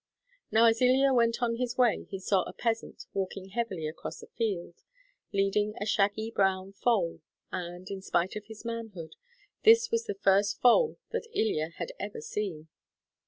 [0.49, 4.27] Now, as Ilya went on his way he saw a peasant walking heavily across a
[4.35, 4.73] field,
[5.31, 9.13] leading a shaggy brown foal, and, in spite of his manhood,
[9.61, 12.67] this was the first foal that Ilya had ever seen.